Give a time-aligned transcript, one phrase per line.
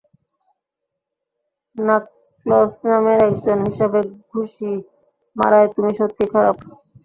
[1.75, 3.99] Knuckles নামের একজন হিসাবে
[4.29, 4.71] ঘুষি
[5.35, 6.57] মারায় তুমি সত্যিই খারাপ।